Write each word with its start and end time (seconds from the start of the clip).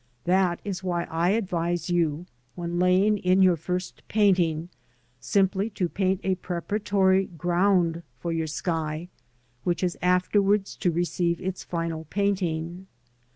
That 0.23 0.59
is 0.63 0.83
why 0.83 1.03
I 1.03 1.29
advise 1.29 1.91
you 1.91 2.25
when 2.55 2.79
laying 2.79 3.19
in 3.19 3.43
your 3.43 3.55
first 3.55 4.01
painting, 4.07 4.69
simply 5.19 5.69
to 5.77 5.87
paint 5.87 6.21
a 6.23 6.33
preparatory 6.41 7.25
ground 7.37 8.01
for 8.17 8.31
your 8.33 8.47
sky, 8.47 9.09
which 9.63 9.83
is 9.83 9.99
afterwards 10.01 10.75
to 10.77 10.89
receive 10.89 11.39
its 11.39 11.63
final 11.63 12.05
painting. 12.05 12.87